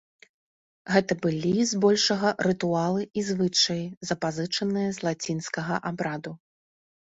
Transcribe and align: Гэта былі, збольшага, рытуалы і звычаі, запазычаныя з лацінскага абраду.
Гэта 0.93 1.17
былі, 1.25 1.51
збольшага, 1.71 2.31
рытуалы 2.47 3.01
і 3.21 3.25
звычаі, 3.27 3.85
запазычаныя 4.13 4.89
з 4.97 5.09
лацінскага 5.11 5.75
абраду. 5.93 6.33